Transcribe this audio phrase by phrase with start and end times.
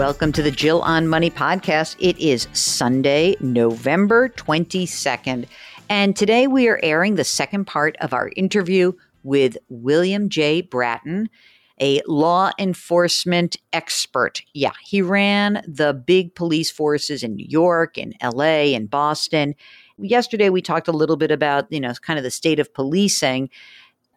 [0.00, 1.94] Welcome to the Jill on Money podcast.
[1.98, 5.44] It is Sunday, November 22nd,
[5.90, 8.92] and today we are airing the second part of our interview
[9.24, 10.62] with William J.
[10.62, 11.28] Bratton,
[11.82, 14.40] a law enforcement expert.
[14.54, 19.54] Yeah, he ran the big police forces in New York and LA and Boston.
[19.98, 23.50] Yesterday we talked a little bit about, you know, kind of the state of policing.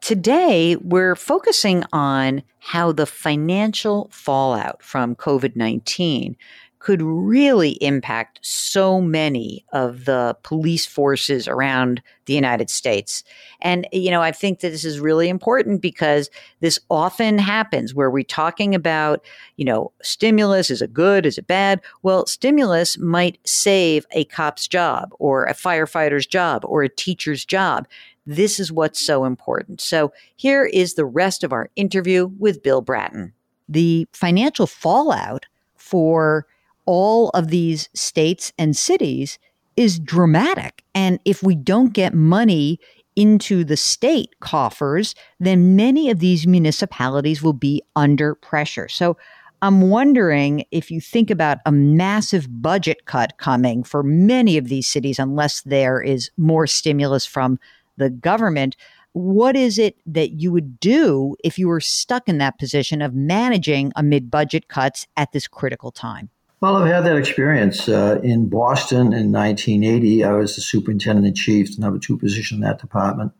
[0.00, 6.36] Today, we're focusing on how the financial fallout from COVID 19
[6.78, 13.24] could really impact so many of the police forces around the United States.
[13.60, 18.10] And, you know, I think that this is really important because this often happens where
[18.10, 19.24] we're talking about,
[19.56, 21.80] you know, stimulus is it good, is it bad?
[22.02, 27.88] Well, stimulus might save a cop's job or a firefighter's job or a teacher's job.
[28.28, 29.80] This is what's so important.
[29.80, 33.32] So here is the rest of our interview with Bill Bratton.
[33.70, 36.46] The financial fallout for
[36.84, 39.38] all of these states and cities
[39.76, 40.84] is dramatic.
[40.94, 42.78] And if we don't get money
[43.16, 48.88] into the state coffers, then many of these municipalities will be under pressure.
[48.88, 49.16] So
[49.62, 54.86] I'm wondering if you think about a massive budget cut coming for many of these
[54.86, 57.58] cities, unless there is more stimulus from
[57.98, 58.76] the government.
[59.12, 63.14] What is it that you would do if you were stuck in that position of
[63.14, 66.30] managing amid budget cuts at this critical time?
[66.60, 67.88] Well, I've had that experience.
[67.88, 72.56] Uh, in Boston in 1980, I was the superintendent in chief, the number two position
[72.56, 73.32] in that department.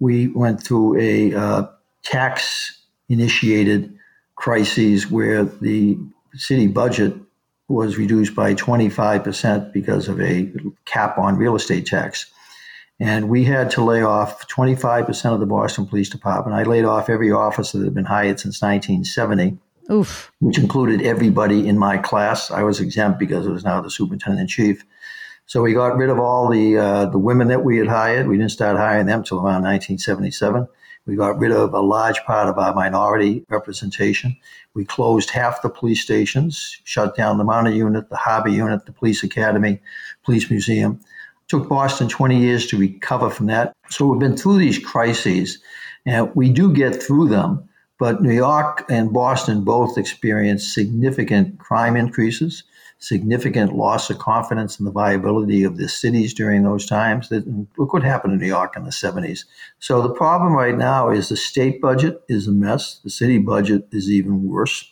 [0.00, 1.66] We went through a uh,
[2.02, 3.96] tax initiated
[4.34, 5.98] crises where the
[6.34, 7.14] city budget
[7.68, 10.50] was reduced by 25% because of a
[10.84, 12.26] cap on real estate tax.
[13.00, 16.56] And we had to lay off 25% of the Boston Police Department.
[16.56, 19.56] I laid off every officer that had been hired since 1970,
[19.92, 20.32] Oof.
[20.40, 22.50] which included everybody in my class.
[22.50, 24.84] I was exempt because I was now the superintendent in chief.
[25.46, 28.26] So we got rid of all the uh, the women that we had hired.
[28.26, 30.68] We didn't start hiring them until around 1977.
[31.06, 34.36] We got rid of a large part of our minority representation.
[34.74, 38.92] We closed half the police stations, shut down the Mounted Unit, the Harbor Unit, the
[38.92, 39.80] Police Academy,
[40.22, 41.00] Police Museum
[41.48, 43.72] took Boston 20 years to recover from that.
[43.90, 45.58] So we've been through these crises,
[46.06, 47.64] and we do get through them.
[47.98, 52.62] But New York and Boston both experienced significant crime increases,
[53.00, 57.28] significant loss of confidence in the viability of the cities during those times.
[57.30, 59.44] Look what happened in New York in the 70s.
[59.80, 63.00] So the problem right now is the state budget is a mess.
[63.02, 64.88] The city budget is even worse.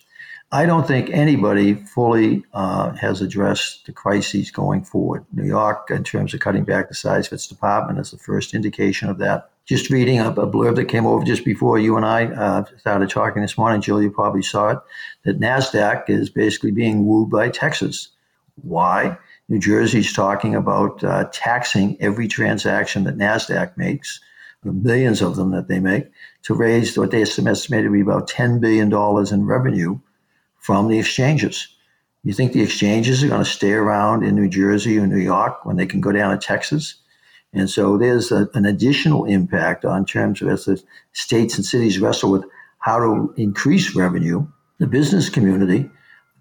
[0.57, 5.27] I don't think anybody fully uh, has addressed the crises going forward.
[5.35, 8.55] New York, in terms of cutting back the size of its department, is the first
[8.55, 9.51] indication of that.
[9.67, 13.11] Just reading a, a blurb that came over just before you and I uh, started
[13.11, 14.79] talking this morning, Jill, you probably saw it,
[15.25, 18.09] that NASDAQ is basically being wooed by Texas.
[18.63, 19.19] Why?
[19.51, 24.21] New Jersey's talking about uh, taxing every transaction that NASDAQ makes,
[24.63, 26.11] the billions of them that they make,
[26.45, 30.01] to raise what they estimate to be about $10 billion in revenue
[30.67, 31.69] from the exchanges.
[32.25, 35.65] You think the exchanges are going to stay around in New Jersey or New York
[35.65, 36.97] when they can go down to Texas?
[37.53, 40.83] And so there's a, an additional impact on terms of as the
[41.13, 42.45] states and cities wrestle with
[42.81, 44.45] how to increase revenue.
[44.79, 45.89] The business community,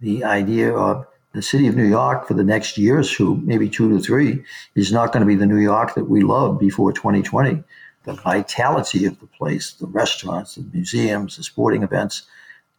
[0.01, 3.69] the idea of the city of New York for the next year or two, maybe
[3.69, 4.43] two to three,
[4.73, 7.63] is not going to be the New York that we loved before 2020.
[8.05, 12.23] The vitality of the place, the restaurants, the museums, the sporting events,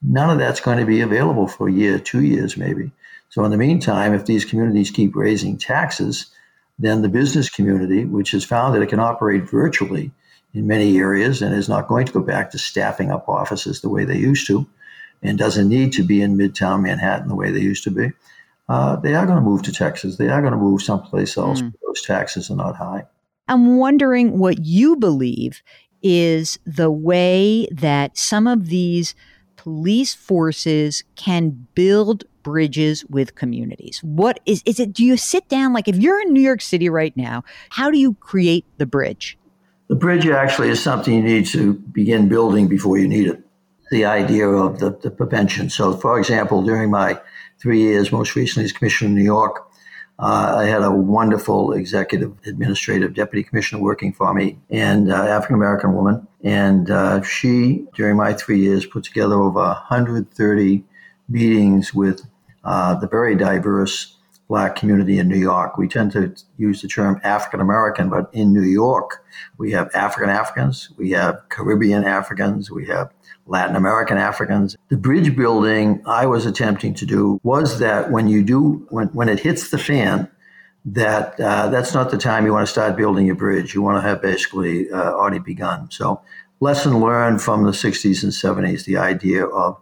[0.02, 2.90] none of that's going to be available for a year, two years maybe.
[3.28, 6.26] So in the meantime, if these communities keep raising taxes,
[6.78, 10.12] then the business community, which has found that it can operate virtually
[10.54, 13.88] in many areas and is not going to go back to staffing up offices the
[13.88, 14.66] way they used to,
[15.22, 18.12] and doesn't need to be in Midtown Manhattan the way they used to be,
[18.68, 20.16] uh, they are going to move to Texas.
[20.16, 21.64] They are going to move someplace else mm.
[21.64, 23.04] where those taxes are not high.
[23.48, 25.62] I'm wondering what you believe
[26.02, 29.14] is the way that some of these
[29.66, 33.98] police forces can build bridges with communities?
[34.04, 36.88] What is is it do you sit down like if you're in New York City
[36.88, 39.36] right now, how do you create the bridge?
[39.88, 43.42] The bridge actually is something you need to begin building before you need it.
[43.90, 45.68] the idea of the, the prevention.
[45.68, 47.20] So, for example, during my
[47.60, 49.65] three years, most recently as Commissioner in New York,
[50.18, 55.56] uh, I had a wonderful executive administrative deputy commissioner working for me, and uh, African
[55.56, 56.26] American woman.
[56.42, 60.84] And uh, she, during my three years, put together over 130
[61.28, 62.22] meetings with
[62.64, 64.15] uh, the very diverse
[64.48, 65.76] black community in New York.
[65.76, 69.24] We tend to use the term African American, but in New York,
[69.58, 73.10] we have African Africans, we have Caribbean Africans, we have
[73.46, 74.76] Latin American Africans.
[74.88, 79.28] The bridge building I was attempting to do was that when you do, when, when
[79.28, 80.30] it hits the fan,
[80.84, 83.74] that uh, that's not the time you want to start building your bridge.
[83.74, 85.90] You want to have basically uh, already begun.
[85.90, 86.22] So,
[86.60, 89.76] lesson learned from the 60s and 70s the idea of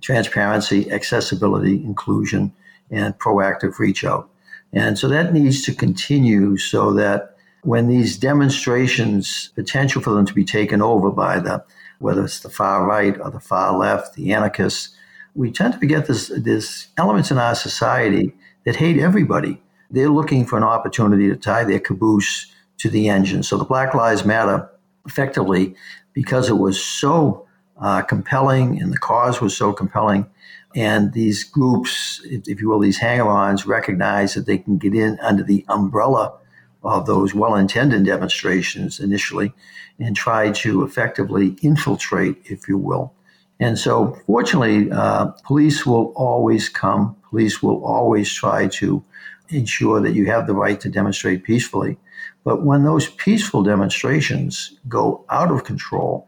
[0.00, 2.52] transparency, accessibility, inclusion,
[2.90, 4.28] and proactive reach out.
[4.72, 10.34] And so that needs to continue so that when these demonstrations, potential for them to
[10.34, 11.62] be taken over by the,
[11.98, 14.96] whether it's the far right or the far left, the anarchists,
[15.34, 18.34] we tend to forget this, there's elements in our society
[18.64, 19.60] that hate everybody.
[19.90, 23.42] They're looking for an opportunity to tie their caboose to the engine.
[23.42, 24.68] So the Black Lives Matter,
[25.06, 25.74] effectively,
[26.14, 27.46] because it was so
[27.80, 30.26] uh, compelling and the cause was so compelling,
[30.74, 35.42] and these groups, if you will, these hanger-ons recognize that they can get in under
[35.42, 36.34] the umbrella
[36.82, 39.52] of those well-intended demonstrations initially
[39.98, 43.12] and try to effectively infiltrate, if you will.
[43.58, 47.16] And so, fortunately, uh, police will always come.
[47.28, 49.04] Police will always try to
[49.50, 51.98] ensure that you have the right to demonstrate peacefully.
[52.44, 56.26] But when those peaceful demonstrations go out of control,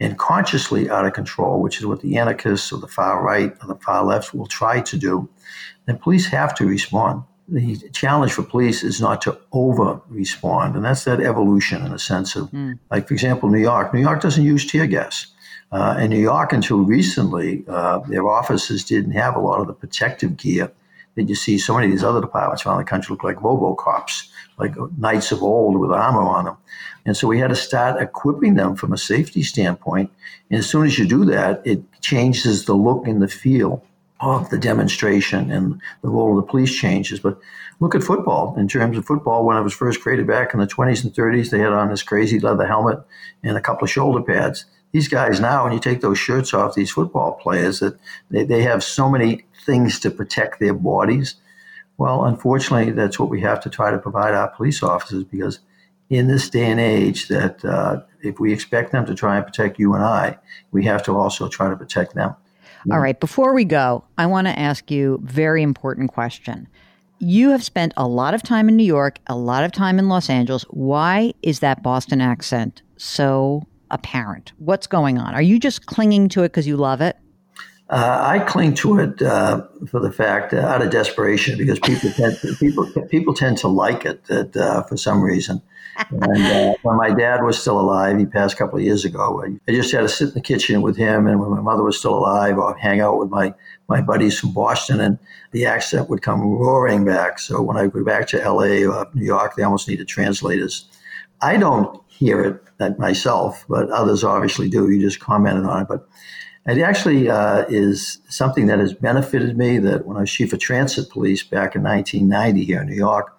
[0.00, 3.66] and consciously out of control, which is what the anarchists or the far right or
[3.66, 5.28] the far left will try to do,
[5.86, 7.22] then police have to respond.
[7.48, 11.98] The challenge for police is not to over respond, and that's that evolution in a
[11.98, 12.78] sense of, mm.
[12.90, 13.94] like, for example, New York.
[13.94, 15.28] New York doesn't use tear gas.
[15.72, 19.72] Uh, in New York, until recently, uh, their offices didn't have a lot of the
[19.72, 20.70] protective gear
[21.16, 24.30] that you see so many of these other departments around the country look like robo-cops,
[24.58, 26.56] like knights of old with armor on them.
[27.04, 30.10] And so we had to start equipping them from a safety standpoint.
[30.50, 33.82] And as soon as you do that, it changes the look and the feel
[34.20, 37.20] of the demonstration and the role of the police changes.
[37.20, 37.38] But
[37.80, 38.54] look at football.
[38.56, 41.50] In terms of football, when it was first created back in the 20s and 30s,
[41.50, 42.98] they had on this crazy leather helmet
[43.42, 44.64] and a couple of shoulder pads.
[44.96, 47.98] These guys now, when you take those shirts off, these football players, that
[48.30, 51.34] they, they have so many things to protect their bodies.
[51.98, 55.58] Well, unfortunately, that's what we have to try to provide our police officers because
[56.08, 59.78] in this day and age, that uh, if we expect them to try and protect
[59.78, 60.38] you and I,
[60.72, 62.34] we have to also try to protect them.
[62.90, 63.20] All right.
[63.20, 66.68] Before we go, I want to ask you very important question.
[67.18, 70.08] You have spent a lot of time in New York, a lot of time in
[70.08, 70.62] Los Angeles.
[70.70, 74.52] Why is that Boston accent so apparent?
[74.58, 75.34] What's going on?
[75.34, 77.16] Are you just clinging to it because you love it?
[77.88, 82.10] Uh, I cling to it uh, for the fact uh, out of desperation because people
[82.10, 85.62] tend to, people people tend to like it that uh, for some reason.
[86.10, 89.42] And uh, when my dad was still alive, he passed a couple of years ago.
[89.68, 91.96] I just had to sit in the kitchen with him, and when my mother was
[91.96, 93.54] still alive, I'd hang out with my
[93.88, 95.16] my buddies from Boston, and
[95.52, 97.38] the accent would come roaring back.
[97.38, 98.84] So when I go back to L.A.
[98.84, 100.86] or New York, they almost needed translators.
[101.40, 102.44] I don't hear
[102.80, 104.90] it myself, but others obviously do.
[104.90, 106.08] You just commented on it, but
[106.66, 109.78] it actually uh, is something that has benefited me.
[109.78, 113.36] That when I was chief of transit police back in 1990 here in New York,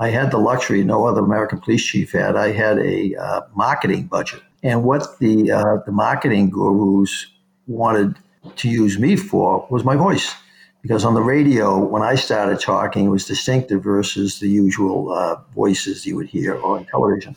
[0.00, 2.36] I had the luxury no other American police chief had.
[2.36, 7.26] I had a uh, marketing budget, and what the uh, the marketing gurus
[7.66, 8.16] wanted
[8.56, 10.34] to use me for was my voice,
[10.82, 15.36] because on the radio when I started talking, it was distinctive versus the usual uh,
[15.54, 17.36] voices you would hear on television.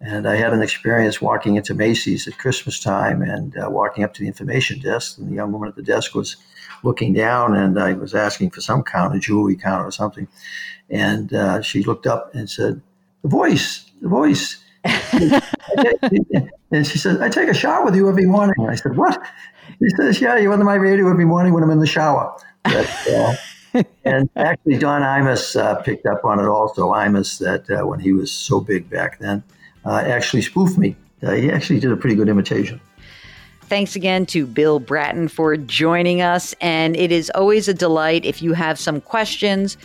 [0.00, 4.14] And I had an experience walking into Macy's at Christmas time and uh, walking up
[4.14, 5.18] to the information desk.
[5.18, 6.36] And the young woman at the desk was
[6.84, 10.28] looking down, and I was asking for some count, a jewelry count or something.
[10.88, 12.80] And uh, she looked up and said,
[13.22, 14.62] The voice, the voice.
[14.84, 18.68] and she said, I take a shower with you every morning.
[18.68, 19.20] I said, What?
[19.82, 22.38] She says, Yeah, you're on my radio every morning when I'm in the shower.
[22.68, 23.34] Uh,
[24.04, 26.90] and actually, Don Imus uh, picked up on it also.
[26.92, 29.42] Imus, that uh, when he was so big back then
[29.84, 30.96] uh, actually spoofed me.
[31.22, 32.80] Uh, he actually did a pretty good imitation.
[33.62, 36.54] Thanks again to Bill Bratton for joining us.
[36.60, 38.24] And it is always a delight.
[38.24, 39.76] If you have some questions,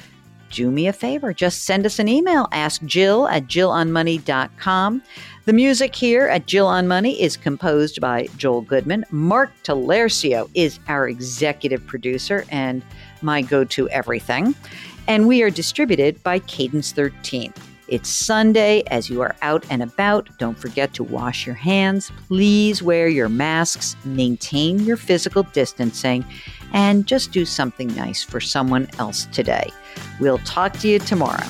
[0.54, 1.34] do me a favor.
[1.34, 2.48] Just send us an email.
[2.52, 5.04] Ask Jill at jillonmoney.com.
[5.46, 9.04] The music here at Jill on Money is composed by Joel Goodman.
[9.12, 12.82] Mark Talercio is our executive producer and
[13.22, 14.56] my go to everything.
[15.08, 17.54] And we are distributed by Cadence 13.
[17.90, 18.84] It's Sunday.
[18.88, 22.12] As you are out and about, don't forget to wash your hands.
[22.28, 26.24] Please wear your masks, maintain your physical distancing,
[26.74, 29.72] and just do something nice for someone else today.
[30.20, 31.46] We'll talk to you tomorrow.